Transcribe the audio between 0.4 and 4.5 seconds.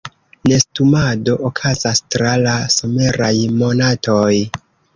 Nestumado okazas tra la someraj monatoj.